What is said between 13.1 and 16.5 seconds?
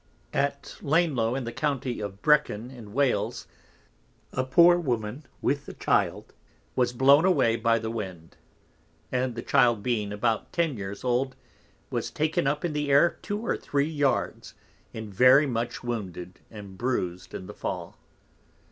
two or three yards, and very much Wounded